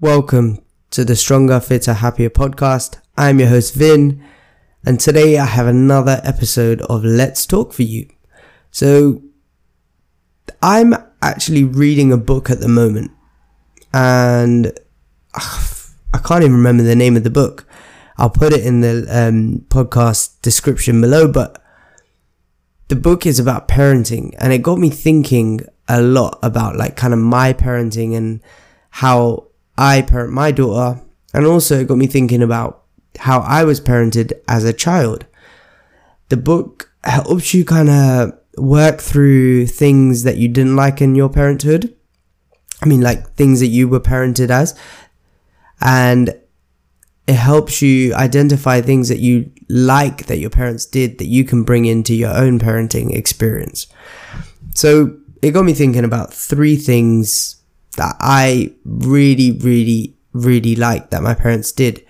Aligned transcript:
Welcome 0.00 0.60
to 0.90 1.04
the 1.04 1.16
Stronger, 1.16 1.58
Fitter, 1.58 1.94
Happier 1.94 2.30
podcast. 2.30 3.00
I'm 3.16 3.40
your 3.40 3.48
host, 3.48 3.74
Vin, 3.74 4.22
and 4.86 5.00
today 5.00 5.38
I 5.38 5.44
have 5.44 5.66
another 5.66 6.20
episode 6.22 6.82
of 6.82 7.02
Let's 7.04 7.44
Talk 7.44 7.72
for 7.72 7.82
You. 7.82 8.08
So, 8.70 9.24
I'm 10.62 10.94
actually 11.20 11.64
reading 11.64 12.12
a 12.12 12.16
book 12.16 12.48
at 12.48 12.60
the 12.60 12.68
moment, 12.68 13.10
and 13.92 14.72
I 15.34 16.18
can't 16.24 16.44
even 16.44 16.54
remember 16.54 16.84
the 16.84 16.94
name 16.94 17.16
of 17.16 17.24
the 17.24 17.28
book. 17.28 17.66
I'll 18.18 18.30
put 18.30 18.52
it 18.52 18.64
in 18.64 18.82
the 18.82 19.04
um, 19.10 19.66
podcast 19.68 20.40
description 20.42 21.00
below, 21.00 21.26
but 21.26 21.60
the 22.86 22.94
book 22.94 23.26
is 23.26 23.40
about 23.40 23.66
parenting, 23.66 24.32
and 24.38 24.52
it 24.52 24.62
got 24.62 24.78
me 24.78 24.90
thinking 24.90 25.62
a 25.88 26.00
lot 26.00 26.38
about 26.40 26.76
like 26.76 26.94
kind 26.94 27.12
of 27.12 27.18
my 27.18 27.52
parenting 27.52 28.16
and 28.16 28.40
how 28.90 29.47
I 29.78 30.02
parent 30.02 30.32
my 30.32 30.50
daughter, 30.50 31.00
and 31.32 31.46
also 31.46 31.78
it 31.78 31.88
got 31.88 31.98
me 31.98 32.08
thinking 32.08 32.42
about 32.42 32.82
how 33.20 33.40
I 33.40 33.64
was 33.64 33.80
parented 33.80 34.32
as 34.48 34.64
a 34.64 34.72
child. 34.72 35.24
The 36.28 36.36
book 36.36 36.90
helps 37.04 37.54
you 37.54 37.64
kind 37.64 37.88
of 37.88 38.32
work 38.56 39.00
through 39.00 39.68
things 39.68 40.24
that 40.24 40.36
you 40.36 40.48
didn't 40.48 40.76
like 40.76 41.00
in 41.00 41.14
your 41.14 41.28
parenthood. 41.28 41.94
I 42.82 42.86
mean, 42.86 43.00
like 43.00 43.34
things 43.34 43.60
that 43.60 43.68
you 43.68 43.88
were 43.88 44.00
parented 44.00 44.50
as. 44.50 44.78
And 45.80 46.34
it 47.28 47.34
helps 47.34 47.80
you 47.80 48.14
identify 48.14 48.80
things 48.80 49.08
that 49.08 49.18
you 49.18 49.50
like 49.68 50.26
that 50.26 50.38
your 50.38 50.50
parents 50.50 50.86
did 50.86 51.18
that 51.18 51.26
you 51.26 51.44
can 51.44 51.62
bring 51.62 51.84
into 51.84 52.14
your 52.14 52.34
own 52.34 52.58
parenting 52.58 53.14
experience. 53.14 53.86
So 54.74 55.16
it 55.40 55.52
got 55.52 55.64
me 55.64 55.72
thinking 55.72 56.04
about 56.04 56.34
three 56.34 56.76
things 56.76 57.56
that 57.96 58.16
I 58.20 58.74
really, 58.84 59.52
really, 59.52 60.16
really 60.32 60.76
liked 60.76 61.10
that 61.10 61.22
my 61.22 61.34
parents 61.34 61.72
did. 61.72 62.04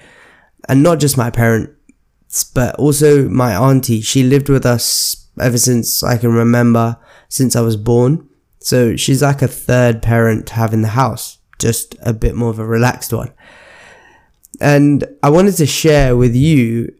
And 0.68 0.82
not 0.82 1.00
just 1.00 1.16
my 1.16 1.30
parents, 1.30 2.44
but 2.54 2.74
also 2.76 3.28
my 3.28 3.54
auntie. 3.54 4.00
She 4.00 4.22
lived 4.22 4.48
with 4.48 4.66
us 4.66 5.28
ever 5.40 5.58
since 5.58 6.02
I 6.02 6.18
can 6.18 6.32
remember, 6.32 6.96
since 7.28 7.56
I 7.56 7.60
was 7.60 7.76
born. 7.76 8.28
So 8.60 8.96
she's 8.96 9.22
like 9.22 9.40
a 9.40 9.48
third 9.48 10.02
parent 10.02 10.48
to 10.48 10.54
have 10.54 10.74
in 10.74 10.82
the 10.82 10.88
house, 10.88 11.38
just 11.58 11.94
a 12.02 12.12
bit 12.12 12.34
more 12.34 12.50
of 12.50 12.58
a 12.58 12.66
relaxed 12.66 13.12
one. 13.12 13.32
And 14.60 15.04
I 15.22 15.30
wanted 15.30 15.56
to 15.56 15.66
share 15.66 16.16
with 16.16 16.34
you 16.34 16.92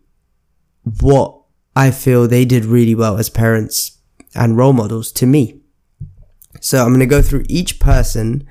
what 1.01 1.39
I 1.75 1.91
feel 1.91 2.27
they 2.27 2.45
did 2.45 2.65
really 2.65 2.95
well 2.95 3.19
as 3.19 3.29
parents 3.29 3.99
and 4.35 4.57
role 4.57 4.73
models 4.73 5.13
to 5.13 5.27
me. 5.27 5.61
So 6.61 6.83
I'm 6.83 6.89
going 6.89 7.01
to 7.01 7.07
go 7.07 7.23
through 7.23 7.45
each 7.49 7.79
person 7.79 8.47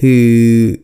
who, 0.00 0.76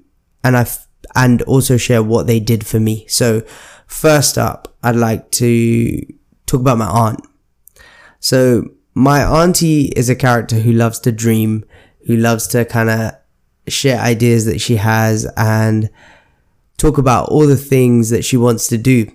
and 0.42 0.56
I, 0.56 0.66
and 1.14 1.42
also 1.42 1.76
share 1.76 2.02
what 2.02 2.26
they 2.26 2.40
did 2.40 2.66
for 2.66 2.80
me. 2.80 3.06
So 3.08 3.42
first 3.86 4.38
up, 4.38 4.76
I'd 4.82 4.96
like 4.96 5.30
to 5.32 6.00
talk 6.46 6.60
about 6.60 6.78
my 6.78 6.86
aunt. 6.86 7.20
So 8.20 8.70
my 8.94 9.22
auntie 9.22 9.86
is 9.96 10.08
a 10.08 10.16
character 10.16 10.56
who 10.56 10.72
loves 10.72 10.98
to 11.00 11.12
dream, 11.12 11.64
who 12.06 12.16
loves 12.16 12.46
to 12.48 12.64
kind 12.64 12.90
of 12.90 13.12
share 13.66 13.98
ideas 13.98 14.44
that 14.44 14.60
she 14.60 14.76
has 14.76 15.26
and 15.36 15.90
talk 16.76 16.98
about 16.98 17.28
all 17.28 17.46
the 17.46 17.56
things 17.56 18.10
that 18.10 18.24
she 18.24 18.36
wants 18.36 18.68
to 18.68 18.78
do. 18.78 19.10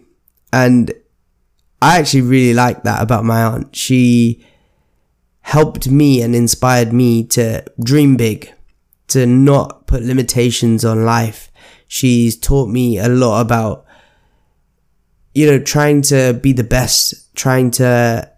And 0.51 0.91
I 1.81 1.99
actually 1.99 2.21
really 2.21 2.53
like 2.53 2.83
that 2.83 3.01
about 3.01 3.25
my 3.25 3.43
aunt. 3.43 3.75
She 3.75 4.45
helped 5.41 5.87
me 5.89 6.21
and 6.21 6.35
inspired 6.35 6.91
me 6.93 7.23
to 7.25 7.63
dream 7.81 8.17
big, 8.17 8.53
to 9.07 9.25
not 9.25 9.78
put 9.89 10.03
limitations 10.03 10.85
on 10.85 11.03
life. 11.03 11.51
She's 11.87 12.37
taught 12.37 12.69
me 12.69 12.99
a 12.99 13.09
lot 13.09 13.41
about, 13.41 13.85
you 15.33 15.47
know, 15.47 15.57
trying 15.57 16.03
to 16.03 16.33
be 16.33 16.53
the 16.53 16.63
best, 16.63 17.35
trying 17.35 17.71
to 17.71 18.31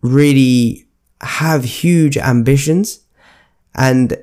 really 0.00 0.88
have 1.20 1.64
huge 1.64 2.16
ambitions. 2.16 3.00
And 3.74 4.16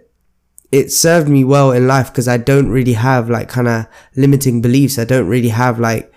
it 0.72 0.92
served 0.92 1.30
me 1.30 1.44
well 1.44 1.72
in 1.72 1.88
life 1.88 2.08
because 2.08 2.28
I 2.28 2.38
don't 2.38 2.70
really 2.70 2.94
have 2.94 3.30
like 3.30 3.50
kind 3.50 3.68
of 3.68 3.86
limiting 4.16 4.60
beliefs. 4.60 4.98
I 4.98 5.06
don't 5.06 5.28
really 5.28 5.50
have 5.50 5.80
like 5.80 6.12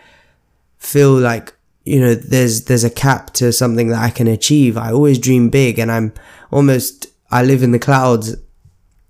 feel 0.79 1.13
like 1.13 1.53
you 1.85 2.01
know 2.01 2.15
there's 2.15 2.65
there's 2.65 2.85
a 2.85 2.91
cap 2.91 3.33
to 3.35 3.53
something 3.53 3.89
that 3.89 4.03
I 4.03 4.09
can 4.09 4.27
achieve. 4.27 4.79
I 4.79 4.91
always 4.91 5.19
dream 5.19 5.51
big 5.51 5.79
and 5.79 5.93
I'm 5.93 6.15
almost 6.51 7.09
I 7.31 7.43
live 7.43 7.63
in 7.63 7.73
the 7.73 7.79
clouds 7.79 8.37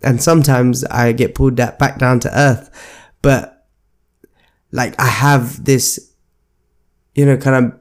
and 0.03 0.23
sometimes 0.23 0.85
I 0.85 1.13
get 1.13 1.35
pulled 1.35 1.57
that 1.57 1.79
back 1.79 1.99
down 1.99 2.21
to 2.21 2.39
earth. 2.39 2.71
But 3.23 3.67
like 4.73 4.99
I 5.01 5.07
have 5.07 5.65
this, 5.65 6.13
you 7.15 7.25
know, 7.25 7.37
kind 7.37 7.65
of 7.67 7.81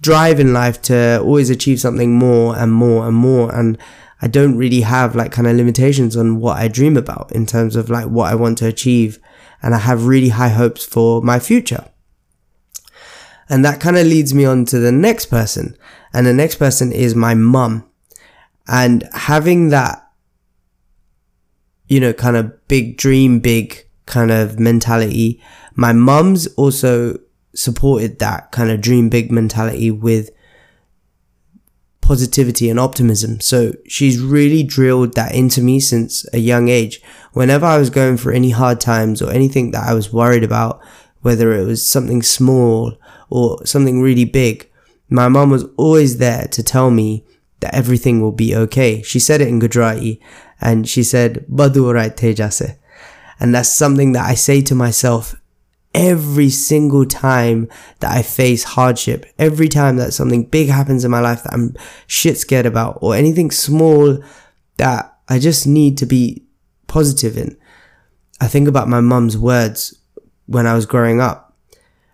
drive 0.00 0.40
in 0.40 0.52
life 0.52 0.80
to 0.82 1.20
always 1.20 1.50
achieve 1.50 1.80
something 1.80 2.14
more 2.14 2.56
and 2.56 2.72
more 2.72 3.06
and 3.06 3.16
more. 3.16 3.54
And 3.54 3.78
I 4.22 4.28
don't 4.28 4.56
really 4.56 4.82
have 4.82 5.16
like 5.16 5.32
kind 5.32 5.48
of 5.48 5.56
limitations 5.56 6.16
on 6.16 6.40
what 6.40 6.58
I 6.58 6.68
dream 6.68 6.96
about 6.96 7.32
in 7.32 7.46
terms 7.46 7.76
of 7.76 7.90
like 7.90 8.06
what 8.06 8.30
I 8.30 8.34
want 8.34 8.58
to 8.58 8.66
achieve. 8.66 9.18
And 9.62 9.74
I 9.74 9.78
have 9.78 10.06
really 10.06 10.30
high 10.30 10.48
hopes 10.48 10.84
for 10.84 11.20
my 11.20 11.38
future. 11.38 11.86
And 13.48 13.64
that 13.64 13.80
kind 13.80 13.98
of 13.98 14.06
leads 14.06 14.32
me 14.32 14.44
on 14.44 14.64
to 14.66 14.78
the 14.78 14.92
next 14.92 15.26
person. 15.26 15.76
And 16.14 16.26
the 16.26 16.32
next 16.32 16.56
person 16.56 16.92
is 16.92 17.14
my 17.14 17.34
mum. 17.34 17.90
And 18.68 19.08
having 19.12 19.70
that 19.70 20.09
you 21.90 21.98
know, 21.98 22.12
kind 22.12 22.36
of 22.36 22.68
big 22.68 22.96
dream, 22.96 23.40
big 23.40 23.84
kind 24.06 24.30
of 24.30 24.58
mentality. 24.58 25.42
My 25.74 25.92
mum's 25.92 26.46
also 26.54 27.18
supported 27.52 28.20
that 28.20 28.52
kind 28.52 28.70
of 28.70 28.80
dream 28.80 29.08
big 29.08 29.32
mentality 29.32 29.90
with 29.90 30.30
positivity 32.00 32.70
and 32.70 32.78
optimism. 32.78 33.40
So 33.40 33.72
she's 33.88 34.20
really 34.20 34.62
drilled 34.62 35.14
that 35.14 35.34
into 35.34 35.60
me 35.60 35.80
since 35.80 36.24
a 36.32 36.38
young 36.38 36.68
age. 36.68 37.02
Whenever 37.32 37.66
I 37.66 37.78
was 37.78 37.90
going 37.90 38.16
for 38.18 38.30
any 38.30 38.50
hard 38.50 38.80
times 38.80 39.20
or 39.20 39.32
anything 39.32 39.72
that 39.72 39.84
I 39.84 39.92
was 39.92 40.12
worried 40.12 40.44
about, 40.44 40.80
whether 41.22 41.52
it 41.52 41.66
was 41.66 41.86
something 41.88 42.22
small 42.22 42.96
or 43.30 43.66
something 43.66 44.00
really 44.00 44.24
big, 44.24 44.70
my 45.08 45.26
mum 45.26 45.50
was 45.50 45.64
always 45.76 46.18
there 46.18 46.46
to 46.52 46.62
tell 46.62 46.92
me 46.92 47.24
that 47.58 47.74
everything 47.74 48.20
will 48.20 48.32
be 48.32 48.54
okay. 48.54 49.02
She 49.02 49.18
said 49.18 49.40
it 49.40 49.48
in 49.48 49.58
Gujarati 49.58 50.20
and 50.60 50.88
she 50.88 51.02
said, 51.02 51.44
Badurai 51.50 52.14
Tejase. 52.14 52.76
And 53.38 53.54
that's 53.54 53.72
something 53.72 54.12
that 54.12 54.26
I 54.26 54.34
say 54.34 54.60
to 54.62 54.74
myself 54.74 55.34
every 55.94 56.50
single 56.50 57.04
time 57.04 57.68
that 58.00 58.12
I 58.12 58.22
face 58.22 58.62
hardship, 58.62 59.26
every 59.38 59.68
time 59.68 59.96
that 59.96 60.12
something 60.12 60.44
big 60.44 60.68
happens 60.68 61.04
in 61.04 61.10
my 61.10 61.20
life 61.20 61.42
that 61.42 61.52
I'm 61.54 61.74
shit 62.06 62.38
scared 62.38 62.66
about, 62.66 62.98
or 63.00 63.14
anything 63.14 63.50
small 63.50 64.22
that 64.76 65.18
I 65.28 65.38
just 65.38 65.66
need 65.66 65.98
to 65.98 66.06
be 66.06 66.44
positive 66.86 67.36
in. 67.36 67.56
I 68.40 68.46
think 68.46 68.68
about 68.68 68.88
my 68.88 69.00
mum's 69.00 69.36
words 69.36 69.98
when 70.46 70.66
I 70.66 70.74
was 70.74 70.86
growing 70.86 71.20
up. 71.20 71.56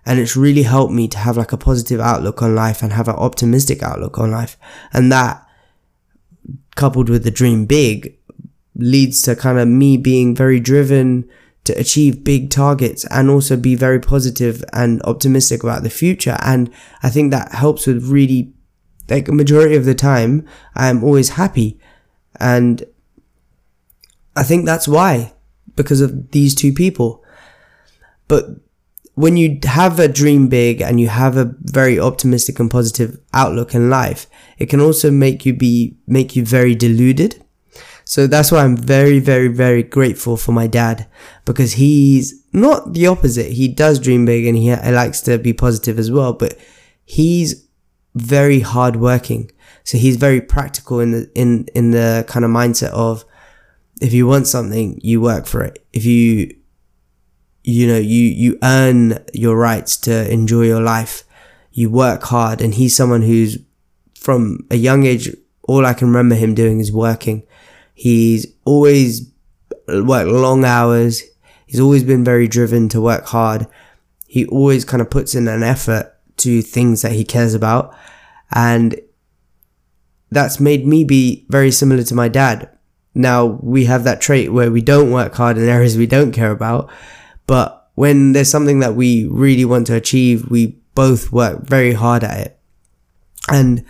And 0.04 0.20
it's 0.20 0.36
really 0.36 0.62
helped 0.62 0.92
me 0.92 1.08
to 1.08 1.18
have 1.18 1.36
like 1.36 1.52
a 1.52 1.56
positive 1.56 1.98
outlook 2.00 2.40
on 2.40 2.54
life 2.54 2.82
and 2.82 2.92
have 2.92 3.08
an 3.08 3.16
optimistic 3.16 3.82
outlook 3.82 4.18
on 4.18 4.30
life. 4.30 4.56
And 4.92 5.10
that 5.10 5.44
coupled 6.76 7.08
with 7.08 7.24
the 7.24 7.30
dream 7.30 7.66
big 7.66 8.15
leads 8.78 9.22
to 9.22 9.36
kind 9.36 9.58
of 9.58 9.68
me 9.68 9.96
being 9.96 10.34
very 10.34 10.60
driven 10.60 11.28
to 11.64 11.72
achieve 11.78 12.24
big 12.24 12.50
targets 12.50 13.04
and 13.10 13.28
also 13.28 13.56
be 13.56 13.74
very 13.74 14.00
positive 14.00 14.64
and 14.72 15.02
optimistic 15.02 15.62
about 15.62 15.82
the 15.82 15.90
future. 15.90 16.36
And 16.40 16.72
I 17.02 17.10
think 17.10 17.30
that 17.30 17.52
helps 17.52 17.86
with 17.86 18.04
really, 18.04 18.52
like 19.10 19.28
a 19.28 19.32
majority 19.32 19.76
of 19.76 19.84
the 19.84 19.94
time, 19.94 20.46
I'm 20.74 21.02
always 21.02 21.30
happy. 21.30 21.78
And 22.38 22.84
I 24.36 24.42
think 24.42 24.64
that's 24.64 24.86
why, 24.86 25.34
because 25.74 26.00
of 26.00 26.30
these 26.30 26.54
two 26.54 26.72
people. 26.72 27.24
But 28.28 28.46
when 29.14 29.36
you 29.36 29.58
have 29.64 29.98
a 29.98 30.08
dream 30.08 30.48
big 30.48 30.80
and 30.80 31.00
you 31.00 31.08
have 31.08 31.36
a 31.36 31.54
very 31.60 31.98
optimistic 31.98 32.60
and 32.60 32.70
positive 32.70 33.18
outlook 33.32 33.74
in 33.74 33.90
life, 33.90 34.28
it 34.58 34.66
can 34.66 34.80
also 34.80 35.10
make 35.10 35.46
you 35.46 35.54
be, 35.54 35.96
make 36.06 36.36
you 36.36 36.44
very 36.44 36.74
deluded 36.74 37.42
so 38.08 38.28
that's 38.28 38.52
why 38.52 38.62
I'm 38.62 38.76
very, 38.76 39.18
very, 39.18 39.48
very 39.48 39.82
grateful 39.82 40.36
for 40.36 40.52
my 40.52 40.68
dad 40.68 41.08
because 41.44 41.72
he's 41.72 42.40
not 42.52 42.92
the 42.92 43.08
opposite. 43.08 43.50
He 43.50 43.66
does 43.66 43.98
dream 43.98 44.24
big 44.24 44.46
and 44.46 44.56
he, 44.56 44.72
he 44.72 44.90
likes 44.92 45.20
to 45.22 45.38
be 45.38 45.52
positive 45.52 45.98
as 45.98 46.08
well, 46.08 46.32
but 46.32 46.56
he's 47.04 47.66
very 48.14 48.60
hardworking. 48.60 49.50
So 49.82 49.98
he's 49.98 50.16
very 50.16 50.40
practical 50.40 51.00
in 51.00 51.10
the, 51.10 51.30
in, 51.34 51.66
in 51.74 51.90
the 51.90 52.24
kind 52.28 52.44
of 52.44 52.52
mindset 52.52 52.90
of 52.90 53.24
if 54.00 54.12
you 54.12 54.28
want 54.28 54.46
something, 54.46 55.00
you 55.02 55.20
work 55.20 55.46
for 55.46 55.64
it. 55.64 55.84
If 55.92 56.04
you, 56.04 56.54
you 57.64 57.88
know, 57.88 57.98
you, 57.98 58.22
you 58.22 58.56
earn 58.62 59.18
your 59.34 59.56
rights 59.56 59.96
to 59.98 60.30
enjoy 60.30 60.66
your 60.66 60.80
life. 60.80 61.24
You 61.72 61.90
work 61.90 62.22
hard 62.22 62.60
and 62.60 62.72
he's 62.72 62.94
someone 62.94 63.22
who's 63.22 63.58
from 64.14 64.64
a 64.70 64.76
young 64.76 65.04
age, 65.04 65.28
all 65.64 65.84
I 65.84 65.92
can 65.92 66.06
remember 66.06 66.36
him 66.36 66.54
doing 66.54 66.78
is 66.78 66.92
working 66.92 67.42
He's 67.98 68.46
always 68.66 69.32
worked 69.88 70.30
long 70.30 70.66
hours. 70.66 71.22
He's 71.66 71.80
always 71.80 72.04
been 72.04 72.22
very 72.22 72.46
driven 72.46 72.90
to 72.90 73.00
work 73.00 73.24
hard. 73.24 73.66
He 74.28 74.44
always 74.44 74.84
kind 74.84 75.00
of 75.00 75.08
puts 75.08 75.34
in 75.34 75.48
an 75.48 75.62
effort 75.62 76.14
to 76.36 76.60
things 76.60 77.00
that 77.00 77.12
he 77.12 77.24
cares 77.24 77.54
about. 77.54 77.96
And 78.52 79.00
that's 80.30 80.60
made 80.60 80.86
me 80.86 81.04
be 81.04 81.46
very 81.48 81.70
similar 81.70 82.02
to 82.02 82.14
my 82.14 82.28
dad. 82.28 82.68
Now 83.14 83.46
we 83.46 83.86
have 83.86 84.04
that 84.04 84.20
trait 84.20 84.52
where 84.52 84.70
we 84.70 84.82
don't 84.82 85.10
work 85.10 85.34
hard 85.34 85.56
in 85.56 85.66
areas 85.66 85.96
we 85.96 86.06
don't 86.06 86.32
care 86.32 86.50
about, 86.50 86.90
but 87.46 87.88
when 87.94 88.32
there's 88.32 88.50
something 88.50 88.80
that 88.80 88.94
we 88.94 89.24
really 89.26 89.64
want 89.64 89.86
to 89.86 89.94
achieve, 89.94 90.50
we 90.50 90.78
both 90.94 91.32
work 91.32 91.62
very 91.62 91.94
hard 91.94 92.22
at 92.22 92.38
it. 92.46 92.60
And 93.48 93.86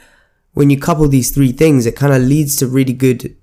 when 0.52 0.70
you 0.70 0.78
couple 0.78 1.08
these 1.08 1.32
three 1.32 1.50
things, 1.50 1.86
it 1.86 1.96
kind 1.96 2.14
of 2.14 2.22
leads 2.22 2.54
to 2.56 2.68
really 2.68 2.92
good 2.92 3.36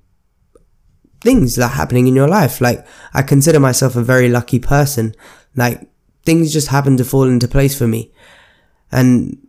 things 1.23 1.55
that 1.55 1.71
are 1.71 1.75
happening 1.75 2.07
in 2.07 2.15
your 2.15 2.27
life. 2.27 2.61
Like 2.61 2.85
I 3.13 3.23
consider 3.23 3.59
myself 3.59 3.95
a 3.95 4.03
very 4.03 4.29
lucky 4.29 4.59
person. 4.59 5.15
Like 5.55 5.89
things 6.25 6.53
just 6.53 6.67
happen 6.67 6.97
to 6.97 7.05
fall 7.05 7.23
into 7.23 7.47
place 7.47 7.77
for 7.77 7.87
me. 7.87 8.11
And 8.91 9.47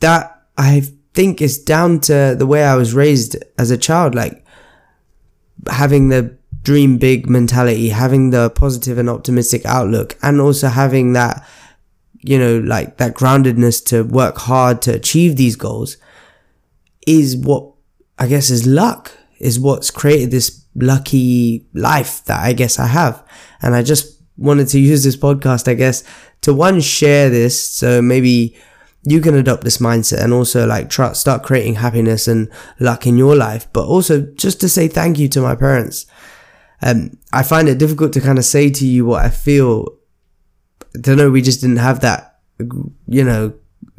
that 0.00 0.42
I 0.56 0.82
think 1.14 1.40
is 1.40 1.58
down 1.58 2.00
to 2.00 2.36
the 2.38 2.46
way 2.46 2.64
I 2.64 2.76
was 2.76 2.94
raised 2.94 3.36
as 3.58 3.70
a 3.70 3.78
child. 3.78 4.14
Like 4.14 4.44
having 5.68 6.10
the 6.10 6.36
dream 6.62 6.98
big 6.98 7.28
mentality, 7.28 7.88
having 7.88 8.30
the 8.30 8.50
positive 8.50 8.98
and 8.98 9.08
optimistic 9.08 9.64
outlook, 9.64 10.16
and 10.22 10.40
also 10.40 10.68
having 10.68 11.14
that, 11.14 11.46
you 12.20 12.38
know, 12.38 12.58
like 12.58 12.98
that 12.98 13.14
groundedness 13.14 13.84
to 13.86 14.02
work 14.02 14.36
hard 14.36 14.82
to 14.82 14.94
achieve 14.94 15.36
these 15.36 15.56
goals 15.56 15.96
is 17.06 17.36
what 17.36 17.70
I 18.18 18.26
guess 18.26 18.50
is 18.50 18.66
luck, 18.66 19.12
is 19.44 19.60
what's 19.60 19.90
created 19.90 20.30
this 20.30 20.64
lucky 20.74 21.66
life 21.74 22.24
that 22.24 22.40
I 22.40 22.54
guess 22.54 22.78
I 22.78 22.86
have. 22.86 23.22
And 23.60 23.74
I 23.74 23.82
just 23.82 24.22
wanted 24.38 24.68
to 24.68 24.80
use 24.90 25.04
this 25.04 25.16
podcast, 25.16 25.68
I 25.68 25.74
guess, 25.74 26.02
to 26.40 26.54
one, 26.54 26.80
share 26.80 27.28
this. 27.28 27.62
So 27.62 28.00
maybe 28.00 28.56
you 29.02 29.20
can 29.20 29.34
adopt 29.34 29.62
this 29.62 29.78
mindset 29.78 30.24
and 30.24 30.32
also 30.32 30.66
like 30.66 30.88
try, 30.88 31.12
start 31.12 31.42
creating 31.42 31.74
happiness 31.74 32.26
and 32.26 32.50
luck 32.80 33.06
in 33.06 33.18
your 33.18 33.36
life, 33.36 33.70
but 33.74 33.86
also 33.86 34.22
just 34.22 34.60
to 34.62 34.68
say 34.68 34.88
thank 34.88 35.18
you 35.18 35.28
to 35.28 35.42
my 35.42 35.54
parents. 35.54 36.06
Um, 36.80 37.18
I 37.32 37.42
find 37.42 37.68
it 37.68 37.78
difficult 37.78 38.14
to 38.14 38.20
kind 38.20 38.38
of 38.38 38.44
say 38.46 38.70
to 38.70 38.86
you 38.86 39.04
what 39.04 39.24
I 39.24 39.28
feel. 39.28 39.88
I 40.96 41.00
don't 41.00 41.18
know. 41.18 41.30
We 41.30 41.42
just 41.42 41.60
didn't 41.60 41.76
have 41.76 42.00
that, 42.00 42.40
you 43.06 43.24
know, 43.24 43.52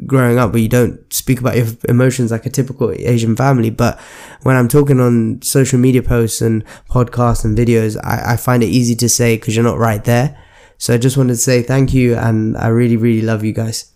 growing 0.05 0.37
up 0.37 0.51
where 0.51 0.61
you 0.61 0.67
don't 0.67 1.11
speak 1.13 1.39
about 1.39 1.55
your 1.55 1.67
emotions 1.87 2.31
like 2.31 2.45
a 2.45 2.49
typical 2.49 2.91
Asian 2.91 3.35
family. 3.35 3.69
But 3.69 3.99
when 4.43 4.55
I'm 4.55 4.67
talking 4.67 4.99
on 4.99 5.41
social 5.41 5.79
media 5.79 6.03
posts 6.03 6.41
and 6.41 6.65
podcasts 6.89 7.45
and 7.45 7.57
videos, 7.57 7.97
I, 8.03 8.33
I 8.33 8.37
find 8.37 8.63
it 8.63 8.67
easy 8.67 8.95
to 8.95 9.09
say 9.09 9.37
because 9.37 9.55
you're 9.55 9.63
not 9.63 9.77
right 9.77 10.03
there. 10.03 10.37
So 10.77 10.93
I 10.93 10.97
just 10.97 11.17
wanted 11.17 11.33
to 11.33 11.39
say 11.39 11.61
thank 11.61 11.93
you 11.93 12.15
and 12.15 12.57
I 12.57 12.67
really, 12.67 12.97
really 12.97 13.25
love 13.25 13.43
you 13.43 13.53
guys. 13.53 13.91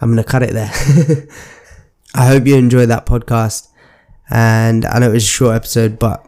I'm 0.00 0.12
going 0.12 0.16
to 0.16 0.24
cut 0.24 0.42
it 0.42 0.52
there. 0.52 0.72
I 2.14 2.26
hope 2.26 2.46
you 2.46 2.56
enjoyed 2.56 2.88
that 2.88 3.06
podcast. 3.06 3.68
And 4.30 4.86
I 4.86 4.98
know 4.98 5.10
it 5.10 5.14
was 5.14 5.24
a 5.24 5.28
short 5.28 5.56
episode, 5.56 5.98
but 5.98 6.26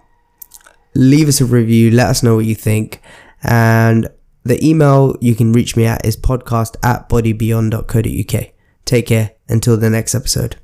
leave 0.95 1.29
us 1.29 1.41
a 1.41 1.47
review. 1.47 1.91
Let 1.91 2.09
us 2.09 2.23
know 2.23 2.37
what 2.37 2.45
you 2.45 2.55
think. 2.55 3.01
And 3.43 4.09
the 4.45 4.65
email 4.67 5.17
you 5.21 5.35
can 5.35 5.53
reach 5.53 5.77
me 5.77 5.85
at 5.87 6.05
is 6.05 6.17
podcast 6.17 6.77
at 6.83 7.09
bodybeyond.co.uk. 7.09 8.47
Take 8.85 9.07
care 9.07 9.33
until 9.49 9.77
the 9.77 9.91
next 9.91 10.15
episode. 10.15 10.57